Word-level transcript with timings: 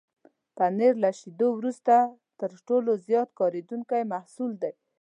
پنېر 0.57 0.93
له 1.03 1.09
شيدو 1.19 1.47
وروسته 1.57 1.95
تر 2.39 2.51
ټولو 2.67 2.91
زیات 3.07 3.29
کارېدونکی 3.39 4.01
محصول 4.13 4.51
دی. 4.61 4.71